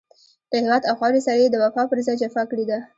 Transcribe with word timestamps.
له 0.51 0.57
هېواد 0.63 0.83
او 0.89 0.95
خاورې 0.99 1.21
سره 1.27 1.37
يې 1.43 1.47
د 1.51 1.55
وفا 1.63 1.83
پر 1.89 1.97
ځای 2.05 2.15
جفا 2.21 2.43
کړې 2.51 2.65
ده. 2.69 2.79